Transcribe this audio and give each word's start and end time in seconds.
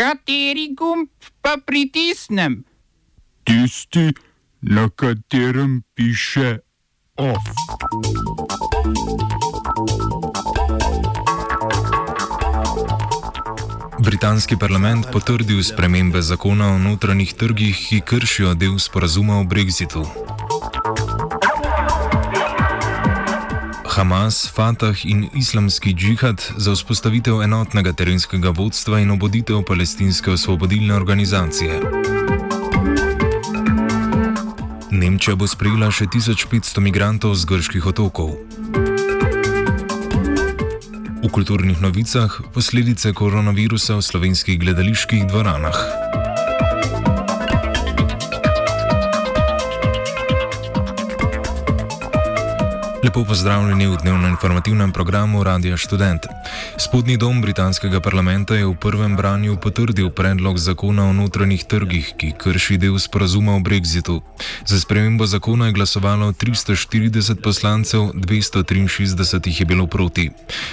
Kateri 0.00 0.72
gumb 0.72 1.08
pa 1.44 1.58
pritisnem? 1.60 2.64
Tisti, 3.44 4.14
na 4.60 4.88
katerem 4.88 5.82
piše 5.94 6.58
OF. 7.16 7.44
Britanski 13.98 14.56
parlament 14.56 15.12
potrdil 15.12 15.60
spremembe 15.62 16.22
zakona 16.22 16.72
o 16.72 16.78
notranjih 16.78 17.34
trgih, 17.34 17.76
ki 17.88 18.00
kršijo 18.00 18.54
del 18.54 18.78
sporazuma 18.80 19.36
o 19.40 19.44
brexitu. 19.44 20.06
Hamas, 24.00 24.50
Fatah 24.54 24.96
in 25.04 25.28
islamski 25.34 25.94
džihad 25.94 26.44
za 26.56 26.72
vzpostavitev 26.72 27.42
enotnega 27.42 27.92
terenskega 27.92 28.50
vodstva 28.50 29.00
in 29.00 29.10
oboditev 29.10 29.60
palestinske 29.68 30.30
osvobodilne 30.30 30.94
organizacije. 30.94 31.80
Nemčija 34.90 35.36
bo 35.36 35.46
sprejela 35.46 35.90
še 35.92 36.08
1500 36.08 36.80
migrantov 36.80 37.36
z 37.36 37.44
grških 37.44 37.92
otokov. 37.92 38.32
V 41.20 41.28
kulturnih 41.28 41.84
novicah 41.84 42.40
posledice 42.56 43.12
koronavirusa 43.12 44.00
v 44.00 44.06
slovenskih 44.08 44.60
gledaliških 44.64 45.28
dvoranah. 45.28 46.39
Lepo 53.10 53.24
pozdravljeni 53.24 53.86
v 53.86 53.96
dnevno-informativnem 53.96 54.92
programu 54.92 55.42
Radia 55.42 55.76
Student. 55.76 56.30
Spodnji 56.78 57.16
dom 57.16 57.42
britanskega 57.42 58.00
parlamenta 58.00 58.54
je 58.54 58.66
v 58.66 58.74
prvem 58.78 59.16
branju 59.16 59.56
potrdil 59.58 60.14
predlog 60.14 60.58
zakona 60.58 61.08
o 61.10 61.12
notranjih 61.12 61.64
trgih, 61.66 62.14
ki 62.14 62.30
krši 62.38 62.78
del 62.78 62.94
sporazuma 63.02 63.56
o 63.56 63.60
brexitu. 63.60 64.22
Za 64.62 64.78
spremembo 64.80 65.26
zakona 65.26 65.66
je 65.66 65.72
glasovalo 65.72 66.30
340 66.32 67.42
poslancev, 67.42 68.14
263 68.14 69.42
jih 69.46 69.60
je 69.60 69.66
bilo 69.66 69.90
proti. 69.90 70.30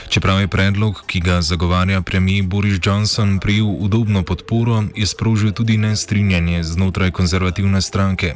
Čeprav 0.09 0.38
je 0.40 0.47
predlog, 0.47 1.02
ki 1.09 1.19
ga 1.19 1.42
zagovarja 1.42 2.02
premijer 2.02 2.45
Boris 2.45 2.78
Johnson, 2.84 3.40
prijel 3.40 3.66
udobno 3.66 4.22
podporo, 4.22 4.84
je 4.95 5.09
sprožil 5.09 5.58
tudi 5.58 5.78
nestrinjanje 5.78 6.64
znotraj 6.64 7.12
konzervativne 7.12 7.81
stranke. 7.81 8.36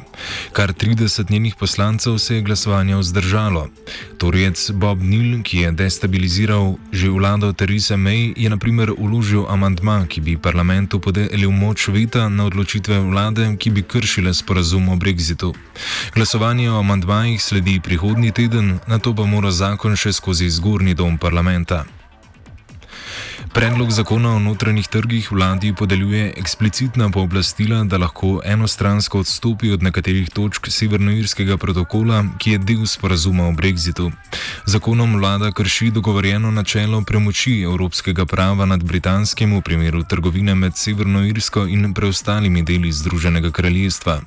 Kar 0.52 0.74
30 0.74 1.30
njenih 1.30 1.54
poslancev 1.54 2.18
se 2.18 2.34
je 2.34 2.42
glasovanja 2.42 2.98
vzdržalo. 2.98 3.70
Torjec 4.18 4.70
Bob 4.74 5.02
Neal, 5.02 5.42
ki 5.42 5.66
je 5.66 5.70
destabiliziral 5.72 6.76
že 6.92 7.10
vlado 7.10 7.52
Theresa 7.52 7.96
May, 7.96 8.32
je 8.36 8.48
na 8.48 8.56
primer 8.56 8.92
uložil 8.92 9.46
amantma, 9.48 10.06
ki 10.06 10.20
bi 10.20 10.36
parlamentu 10.36 11.00
podelil 11.00 11.50
moč 11.50 11.88
veta 11.88 12.28
na 12.28 12.46
odločitve 12.46 13.00
vlade, 13.00 13.56
ki 13.56 13.70
bi 13.70 13.82
kršile 13.82 14.34
sporazum 14.34 14.88
o 14.88 14.96
brexitu. 14.96 15.54
Glasovanje 16.14 16.70
o 16.70 16.78
amantmajih 16.78 17.42
sledi 17.42 17.80
prihodnji 17.80 18.30
teden, 18.32 18.78
na 18.86 18.98
to 18.98 19.14
pa 19.14 19.26
mora 19.26 19.50
zakon 19.50 19.96
še 19.96 20.12
skozi 20.12 20.50
zgornji 20.50 20.94
dom 20.94 21.18
parlamenta. 21.18 21.84
Predlog 23.52 23.90
zakona 23.90 24.30
o 24.32 24.38
notranjih 24.38 24.88
trgih 24.88 25.32
vladi 25.32 25.74
podeljuje 25.76 26.32
eksplicitna 26.36 27.10
pooblastila, 27.10 27.84
da 27.84 27.98
lahko 27.98 28.40
enostransko 28.44 29.18
odstopi 29.20 29.70
od 29.70 29.82
nekaterih 29.82 30.30
točk 30.30 30.70
Severnoirskega 30.70 31.56
protokola, 31.56 32.24
ki 32.38 32.50
je 32.50 32.58
del 32.58 32.86
sporazuma 32.86 33.48
o 33.48 33.52
brexitu. 33.52 34.10
Zakonom 34.66 35.16
vlada 35.16 35.50
krši 35.52 35.90
dogovorjeno 35.90 36.50
načelo 36.50 37.02
premoči 37.02 37.60
evropskega 37.60 38.26
prava 38.26 38.64
nad 38.66 38.84
britanskim 38.84 39.52
v 39.56 39.60
primeru 39.60 40.02
trgovine 40.02 40.54
med 40.54 40.76
Severnoirsko 40.76 41.66
in 41.66 41.94
preostalimi 41.94 42.62
deli 42.62 42.92
Združenega 42.92 43.50
kraljestva. 43.50 44.20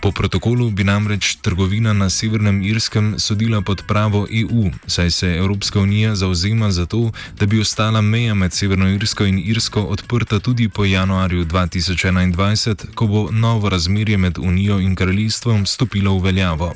Po 0.00 0.12
protokolu 0.12 0.70
bi 0.70 0.84
namreč 0.84 1.36
trgovina 1.36 1.92
na 1.92 2.10
Severnem 2.10 2.62
Irskem 2.62 3.14
sodila 3.18 3.60
pod 3.60 3.82
pravo 3.88 4.26
EU, 4.30 4.70
saj 4.86 5.10
se 5.10 5.34
Evropska 5.36 5.80
unija 5.80 6.14
zauzema 6.14 6.70
za 6.70 6.86
to, 6.86 7.10
da 7.40 7.46
bi 7.46 7.60
ostala 7.60 8.00
meja 8.00 8.34
med 8.34 8.52
Severnoirsko. 8.66 8.76
Severno 8.76 8.88
Irsko 8.90 9.24
in 9.24 9.38
Irsko 9.38 9.80
odprta 9.80 10.38
tudi 10.38 10.68
po 10.68 10.84
januarju 10.84 11.44
2021, 11.44 12.94
ko 12.94 13.06
bo 13.06 13.28
novo 13.30 13.68
razmerje 13.68 14.18
med 14.18 14.38
Unijo 14.38 14.80
in 14.80 14.96
kraljestvom 14.96 15.66
stopilo 15.66 16.18
v 16.18 16.22
veljavo. 16.22 16.74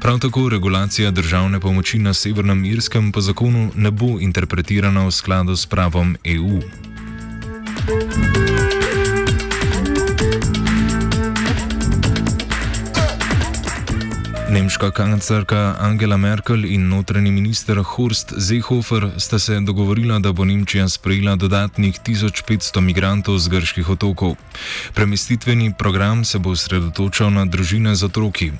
Prav 0.00 0.18
tako 0.18 0.48
regulacija 0.48 1.10
državne 1.10 1.60
pomoči 1.60 1.98
na 1.98 2.14
Severnem 2.14 2.64
Irskem 2.64 3.12
po 3.12 3.20
zakonu 3.20 3.70
ne 3.74 3.90
bo 3.90 4.16
interpretirana 4.20 5.06
v 5.06 5.10
skladu 5.10 5.56
s 5.56 5.66
pravom 5.66 6.16
EU. 6.24 6.60
Thank 7.88 8.36
you. 8.36 8.37
Nemška 14.58 14.90
kanclerka 14.90 15.76
Angela 15.78 16.16
Merkel 16.16 16.64
in 16.64 16.88
notranji 16.88 17.30
minister 17.30 17.78
Horst 17.78 18.32
Seehofer 18.38 19.10
sta 19.16 19.38
se 19.38 19.60
dogovorila, 19.60 20.18
da 20.18 20.32
bo 20.32 20.44
Nemčija 20.44 20.88
sprejela 20.88 21.36
dodatnih 21.36 22.00
1500 22.06 22.80
migrantov 22.80 23.38
z 23.38 23.48
grških 23.48 23.90
otokov. 23.90 24.34
Premestitveni 24.94 25.74
program 25.78 26.24
se 26.24 26.38
bo 26.38 26.50
osredotočal 26.50 27.30
na 27.30 27.44
družine 27.46 27.94
z 27.94 28.04
otroki. 28.04 28.50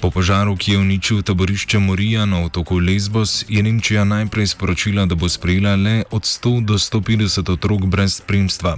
Po 0.00 0.10
požaru, 0.10 0.56
ki 0.56 0.72
je 0.72 0.78
uničil 0.78 1.22
taborišče 1.22 1.78
Morija 1.78 2.26
na 2.26 2.44
otoku 2.44 2.76
Lesbos, 2.78 3.44
je 3.48 3.62
Nemčija 3.62 4.04
najprej 4.04 4.46
sporočila, 4.46 5.06
da 5.06 5.14
bo 5.14 5.28
sprejela 5.28 5.72
le 5.76 6.04
od 6.10 6.22
100 6.22 6.64
do 6.64 6.74
150 6.74 7.52
otrok 7.52 7.88
brez 7.88 8.20
spremstva. 8.20 8.76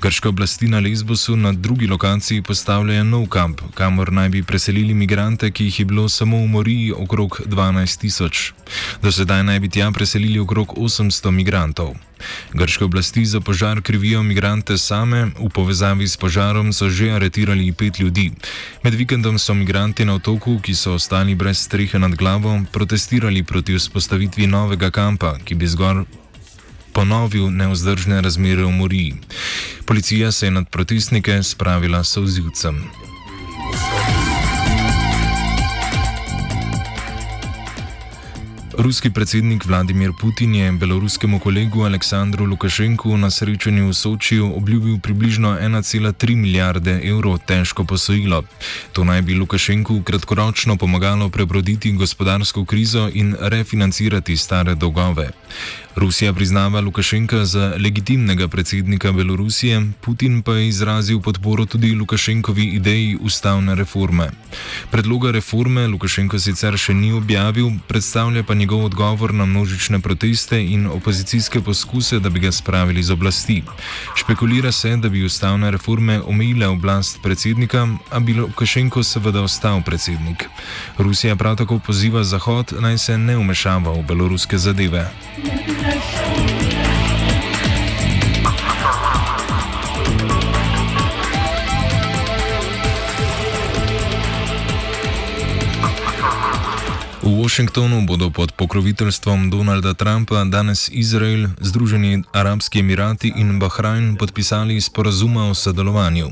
Grške 0.00 0.28
oblasti 0.28 0.68
na 0.68 0.80
Lesbosu 0.80 1.36
na 1.36 1.52
drugi 1.52 1.86
lokaciji 1.86 2.42
postavljajo 2.42 3.04
nov 3.04 3.28
kamp, 3.28 3.60
kamor 3.74 4.12
naj 4.12 4.28
bi 4.28 4.42
preselili 4.42 4.94
migrante, 4.94 5.50
ki 5.50 5.64
jih 5.64 5.78
je 5.80 5.84
bilo 5.84 6.08
samo 6.14 6.38
v 6.38 6.46
Moriji 6.46 6.92
okrog 6.94 7.40
12 7.46 8.00
tisoč. 8.00 8.52
Do 9.02 9.12
sedaj 9.12 9.42
naj 9.42 9.58
bi 9.60 9.68
tja 9.68 9.90
preselili 9.90 10.38
okrog 10.38 10.78
800 10.78 11.30
migrantov. 11.30 11.94
Grške 12.54 12.84
oblasti 12.84 13.24
za 13.26 13.40
požar 13.40 13.82
krivijo 13.82 14.22
migrante 14.22 14.78
same, 14.78 15.34
v 15.34 15.48
povezavi 15.50 16.08
s 16.08 16.16
požarom 16.16 16.72
so 16.72 16.88
že 16.88 17.10
aretirali 17.12 17.72
pet 17.72 17.98
ljudi. 18.00 18.30
Med 18.84 18.94
vikendom 18.94 19.38
so 19.38 19.54
migranti 19.54 20.04
na 20.04 20.14
otoku, 20.14 20.60
ki 20.62 20.74
so 20.74 20.94
ostali 20.94 21.34
brez 21.34 21.58
strehe 21.58 21.98
nad 21.98 22.14
glavo, 22.14 22.62
protestirali 22.72 23.42
proti 23.42 23.74
vzpostavitvi 23.74 24.46
novega 24.46 24.90
kampa, 24.90 25.38
ki 25.44 25.54
bi 25.54 25.66
zgor 25.66 26.04
ponovil 26.94 27.50
neozdržne 27.50 28.22
razmere 28.22 28.64
v 28.64 28.70
Moriji. 28.70 29.14
Policija 29.86 30.32
se 30.32 30.46
je 30.46 30.50
nad 30.50 30.68
protestnike 30.70 31.42
spravila 31.42 32.04
s 32.04 32.16
vzivcem. 32.16 32.84
Ruski 38.78 39.10
predsednik 39.10 39.66
Vladimir 39.66 40.12
Putin 40.20 40.54
je 40.54 40.72
beloruskemu 40.72 41.38
kolegu 41.38 41.84
Aleksandru 41.84 42.44
Lukašenku 42.44 43.16
na 43.16 43.30
srečanju 43.30 43.88
v 43.88 43.94
Sočiju 43.94 44.56
obljubil 44.56 44.98
približno 44.98 45.58
1,3 45.60 46.36
milijarde 46.36 47.00
evrov 47.04 47.38
težko 47.46 47.84
posojilo. 47.84 48.42
To 48.92 49.04
naj 49.04 49.22
bi 49.22 49.34
Lukašenku 49.34 50.02
kratkoročno 50.02 50.76
pomagalo 50.76 51.28
prebroditi 51.28 51.92
gospodarsko 51.92 52.64
krizo 52.64 53.10
in 53.14 53.36
refinancirati 53.40 54.36
stare 54.36 54.74
dolgove. 54.74 55.30
Rusija 55.96 56.32
priznava 56.32 56.80
Lukašenka 56.80 57.44
za 57.44 57.74
legitimnega 57.78 58.48
predsednika 58.48 59.12
Belorusije, 59.12 59.92
Putin 60.00 60.42
pa 60.42 60.52
je 60.52 60.68
izrazil 60.68 61.20
podporo 61.20 61.64
tudi 61.66 61.94
Lukašenkovi 61.94 62.64
ideji 62.64 63.16
ustavne 63.20 63.74
reforme. 63.74 64.30
Predloga 64.90 65.30
reforme 65.30 65.86
Lukašenko 65.86 66.38
sicer 66.38 66.78
še 66.78 66.94
ni 66.94 67.12
objavil, 67.12 67.70
predstavlja 67.88 68.42
pa 68.42 68.54
njegov 68.54 68.84
odgovor 68.84 69.34
na 69.34 69.44
množične 69.44 70.00
proteste 70.00 70.58
in 70.64 70.86
opozicijske 70.86 71.60
poskuse, 71.60 72.18
da 72.18 72.30
bi 72.30 72.40
ga 72.40 72.52
spravili 72.52 73.02
z 73.02 73.10
oblasti. 73.10 73.62
Špekulira 74.14 74.72
se, 74.72 74.96
da 74.96 75.08
bi 75.08 75.24
ustavne 75.24 75.70
reforme 75.70 76.20
omejile 76.20 76.66
oblast 76.66 77.22
predsednika, 77.22 77.88
a 78.10 78.20
bi 78.20 78.34
Lukašenko 78.34 79.02
seveda 79.02 79.42
ostal 79.42 79.82
predsednik. 79.82 80.48
Rusija 80.98 81.36
prav 81.36 81.56
tako 81.56 81.78
poziva 81.78 82.24
Zahod 82.24 82.74
naj 82.80 82.98
se 82.98 83.18
ne 83.18 83.38
umešava 83.38 83.92
v 83.92 84.02
beloruske 84.02 84.58
zadeve. 84.58 85.10
Thank 85.44 85.68
you. 85.68 85.83
Washingtonu 97.54 98.06
bodo 98.06 98.30
pod 98.30 98.52
pokroviteljstvom 98.52 99.50
Donalda 99.50 99.94
Trumpa 99.94 100.44
danes 100.44 100.88
Izrael, 100.92 101.46
Združeni 101.60 102.22
arabski 102.32 102.78
emirati 102.78 103.32
in 103.36 103.58
Bahrajn 103.58 104.16
podpisali 104.16 104.80
sporazuma 104.80 105.50
o 105.50 105.54
sodelovanju. 105.54 106.30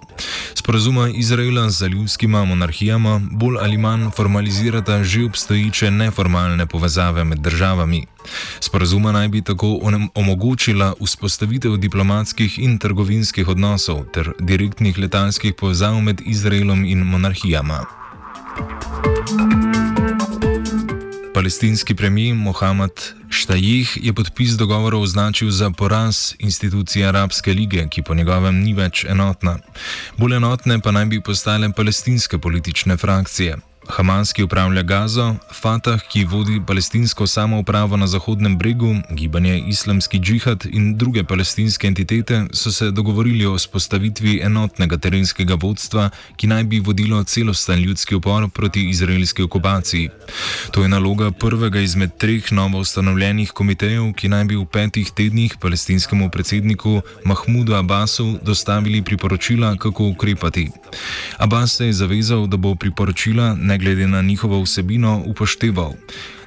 Sporazuma 0.54 1.08
Izraela 1.08 1.70
z 1.70 1.88
ljudskima 1.88 2.44
monarhijama 2.44 3.20
bolj 3.30 3.56
ali 3.60 3.78
manj 3.78 4.10
formalizirata 4.16 5.04
že 5.04 5.24
obstoječe 5.24 5.90
neformalne 5.90 6.66
povezave 6.66 7.24
med 7.24 7.38
državami. 7.38 8.06
Sporazuma 8.60 9.12
naj 9.12 9.28
bi 9.28 9.42
tako 9.42 9.78
omogočila 10.14 10.94
vzpostavitev 11.00 11.76
diplomatskih 11.76 12.58
in 12.58 12.78
trgovinskih 12.78 13.48
odnosov 13.48 14.04
ter 14.14 14.32
direktnih 14.40 14.98
letalskih 14.98 15.54
povezav 15.54 16.00
med 16.00 16.20
Izraelom 16.26 16.84
in 16.84 16.98
monarhijama. 16.98 17.84
Palestinski 21.42 21.94
premijer 21.94 22.34
Mohamed 22.34 22.90
Štajih 23.30 23.98
je 24.02 24.12
podpis 24.12 24.50
dogovora 24.50 24.98
označil 24.98 25.50
za 25.50 25.70
poraz 25.70 26.34
institucije 26.38 27.08
Arabske 27.08 27.52
lige, 27.52 27.88
ki 27.90 28.02
po 28.02 28.14
njegovem 28.14 28.60
ni 28.62 28.74
več 28.74 29.04
enotna. 29.04 29.56
Bolj 30.16 30.36
enotne 30.36 30.78
pa 30.80 30.94
naj 30.94 31.06
bi 31.06 31.20
postale 31.20 31.72
palestinske 31.72 32.38
politične 32.38 32.96
frakcije. 32.96 33.58
Hamas, 33.88 34.32
ki 34.32 34.42
upravlja 34.42 34.82
Gazo, 34.82 35.34
Fatah, 35.52 36.00
ki 36.08 36.24
vodi 36.24 36.60
palestinsko 36.66 37.26
samoupravo 37.26 37.96
na 37.96 38.06
Zahodnem 38.06 38.58
bregu, 38.58 38.94
gibanje 39.10 39.58
Islamski 39.68 40.18
džihad 40.18 40.66
in 40.70 40.96
druge 40.98 41.24
palestinske 41.24 41.86
entitete 41.86 42.44
so 42.52 42.72
se 42.72 42.90
dogovorili 42.90 43.46
o 43.46 43.58
spostavitvi 43.58 44.40
enotnega 44.42 44.96
terenskega 44.96 45.54
vodstva, 45.54 46.10
ki 46.36 46.46
naj 46.46 46.64
bi 46.64 46.80
vodilo 46.80 47.24
celosten 47.24 47.82
ljudski 47.82 48.14
upor 48.14 48.48
proti 48.50 48.88
izraelski 48.90 49.42
okupaciji. 49.42 50.08
To 50.70 50.82
je 50.82 50.88
naloga 50.88 51.30
prvega 51.30 51.80
izmed 51.80 52.16
treh 52.18 52.52
novo 52.52 52.78
ustanovljenih 52.78 53.50
komitejev, 53.50 54.12
ki 54.14 54.28
naj 54.28 54.44
bi 54.44 54.56
v 54.56 54.64
petih 54.64 55.10
tednih 55.10 55.56
palestinskemu 55.60 56.30
predsedniku 56.30 57.00
Mahmudu 57.24 57.74
Abbasu 57.74 58.38
dostavili 58.42 59.02
priporočila, 59.02 59.76
kako 59.76 60.08
ukrepati. 60.08 60.70
Abbas 61.38 61.76
se 61.76 61.86
je 61.86 61.92
zavezal, 61.92 62.46
da 62.46 62.56
bo 62.56 62.74
priporočila 62.74 63.54
ne 63.54 63.71
glede 63.78 64.06
na 64.06 64.22
njihovo 64.22 64.62
vsebino 64.62 65.22
upošteval. 65.26 65.92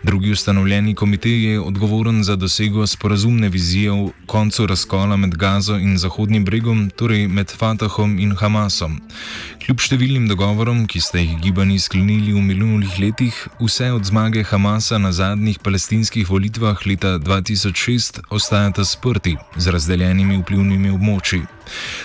Drugi 0.05 0.31
ustanovljeni 0.31 0.95
komitej 0.95 1.43
je 1.43 1.59
odgovoren 1.59 2.23
za 2.23 2.35
dosego 2.35 2.87
sporazumne 2.87 3.49
vizije 3.49 3.91
o 3.91 4.09
koncu 4.25 4.65
razkola 4.67 5.17
med 5.17 5.35
Gazo 5.35 5.77
in 5.77 5.97
Zahodnim 5.97 6.45
bregom, 6.45 6.89
torej 6.89 7.27
med 7.27 7.51
Fatahom 7.57 8.19
in 8.19 8.35
Hamasom. 8.35 8.99
Kljub 9.65 9.81
številnim 9.81 10.27
dogovorom, 10.29 10.85
ki 10.85 11.01
ste 11.01 11.23
jih 11.23 11.39
gibani 11.41 11.79
sklenili 11.79 12.35
v 12.37 12.43
minulih 12.45 12.99
letih, 13.01 13.33
vse 13.57 13.89
od 13.97 14.05
zmage 14.05 14.43
Hamasa 14.43 15.01
na 15.01 15.09
zadnjih 15.11 15.57
palestinskih 15.59 16.29
volitvah 16.29 16.85
leta 16.85 17.17
2006 17.17 18.21
ostajata 18.29 18.85
sprti 18.85 19.37
z 19.57 19.73
razdeljenimi 19.73 20.37
vplivnimi 20.43 20.93
območji. 20.93 21.45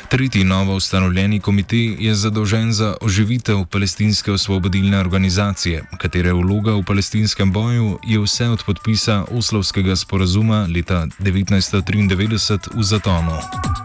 Tretji 0.08 0.44
novo 0.44 0.74
ustanovljeni 0.74 1.40
komitej 1.40 1.96
je 1.98 2.14
zadolžen 2.14 2.72
za 2.72 2.94
oživitev 3.00 3.64
palestinske 3.70 4.32
osvobodilne 4.32 4.98
organizacije, 4.98 5.82
katere 5.98 6.32
vloga 6.32 6.72
v 6.72 6.82
palestinskem 6.82 7.52
boju 7.52 7.98
je 8.06 8.20
vse 8.20 8.48
od 8.48 8.64
podpisa 8.66 9.24
oslovskega 9.30 9.96
sporazuma 9.96 10.66
leta 10.74 11.06
1993 11.20 12.58
v 12.74 12.82
zatonu. 12.82 13.79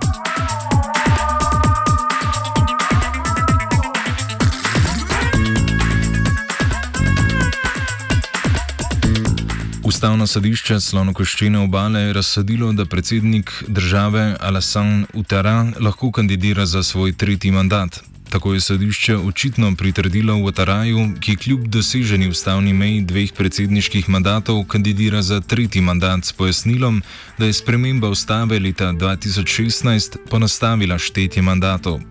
Ustavno 10.05 10.27
sodišče 10.29 10.75
slonokoščene 10.85 11.63
obale 11.65 12.01
je 12.03 12.11
razsodilo, 12.13 12.67
da 12.77 12.83
predsednik 12.85 13.49
države 13.67 14.35
Alassane 14.39 15.07
Utara 15.17 15.55
lahko 15.81 16.11
kandidira 16.11 16.65
za 16.65 16.83
svoj 16.83 17.13
tretji 17.17 17.51
mandat. 17.51 18.03
Tako 18.35 18.53
je 18.53 18.59
sodišče 18.59 19.17
očitno 19.17 19.75
pritrdilo 19.75 20.35
v 20.35 20.45
Otaraju, 20.45 21.13
ki 21.19 21.35
kljub 21.35 21.67
doseženi 21.71 22.27
ustavni 22.27 22.73
meji 22.73 23.01
dveh 23.01 23.31
predsedniških 23.33 24.09
mandatov 24.09 24.65
kandidira 24.67 25.21
za 25.21 25.39
tretji 25.41 25.81
mandat 25.81 26.25
s 26.25 26.33
pojasnilom, 26.33 27.01
da 27.37 27.45
je 27.45 27.53
sprememba 27.53 28.09
ustave 28.09 28.59
leta 28.59 28.91
2016 28.91 30.17
ponastavila 30.29 30.97
štetje 30.97 31.41
mandatov. 31.41 32.01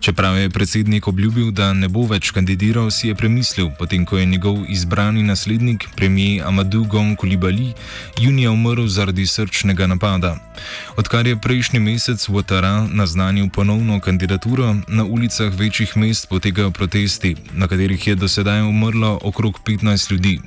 Čeprav 0.00 0.38
je 0.38 0.50
predsednik 0.50 1.08
obljubil, 1.08 1.50
da 1.50 1.72
ne 1.72 1.88
bo 1.88 2.02
več 2.06 2.30
kandidiral, 2.30 2.90
si 2.90 3.08
je 3.08 3.14
premislil, 3.14 3.70
potem 3.78 4.04
ko 4.04 4.18
je 4.18 4.26
njegov 4.26 4.64
izbrani 4.68 5.22
naslednik, 5.22 5.86
premijer 5.96 6.46
Amadou 6.46 6.84
Gon 6.84 7.14
Kulibali, 7.16 7.72
junija 8.18 8.50
umrl 8.50 8.86
zaradi 8.86 9.26
srčnega 9.26 9.86
napada. 9.86 10.34
Odkar 10.96 11.26
je 11.26 11.38
prejšnji 11.38 11.80
mesec 11.80 12.28
v 12.28 12.36
Otara 12.36 12.88
naznanil 12.90 13.48
ponovno 13.54 14.00
kandidaturo, 14.00 14.74
na 14.88 15.04
ulicah 15.04 15.59
večjih 15.60 15.96
mest 15.96 16.28
potekajo 16.28 16.70
protesti, 16.70 17.34
na 17.52 17.68
katerih 17.68 18.06
je 18.06 18.14
do 18.14 18.28
sedaj 18.28 18.62
umrlo 18.62 19.18
okrog 19.22 19.58
15 19.66 20.12
ljudi. 20.12 20.40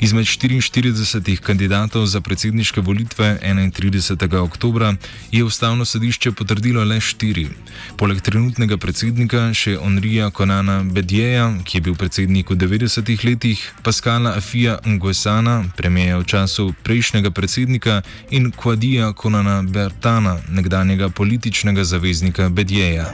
Izmed 0.00 0.24
44 0.24 1.36
kandidatov 1.36 2.06
za 2.06 2.20
predsedniške 2.20 2.80
volitve 2.80 3.38
31. 3.42 4.36
oktober 4.36 4.96
je 5.32 5.44
ustavno 5.44 5.84
sodišče 5.84 6.32
potrdilo 6.32 6.84
le 6.84 7.00
štiri. 7.00 7.48
Poleg 7.96 8.20
trenutnega 8.20 8.76
predsednika 8.76 9.52
še 9.54 9.76
Onrija 9.78 10.30
Konana 10.30 10.80
Bedjeja, 10.82 11.52
ki 11.64 11.76
je 11.76 11.82
bil 11.82 11.94
predsednik 11.94 12.50
v 12.50 12.56
90-ih 12.56 13.24
letih, 13.24 13.68
Paskala 13.82 14.32
Afija 14.40 14.78
Nguesana, 14.86 15.64
premijeja 15.76 16.18
v 16.18 16.24
času 16.24 16.72
prejšnjega 16.82 17.30
predsednika 17.30 18.02
in 18.30 18.52
Kwadija 18.52 19.12
Konana 19.12 19.62
Bertana, 19.62 20.38
nekdanjega 20.48 21.08
političnega 21.08 21.84
zaveznika 21.84 22.48
Bedjeja. 22.48 23.12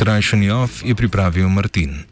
Skrajšani 0.00 0.48
off 0.48 0.80
je 0.80 0.96
pripravil 0.96 1.44
Martin. 1.52 2.08